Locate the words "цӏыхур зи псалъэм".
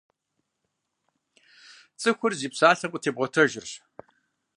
1.99-2.91